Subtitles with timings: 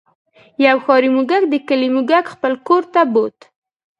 [0.65, 3.37] یو ښاري موږک د کلي موږک خپل کور ته بوت.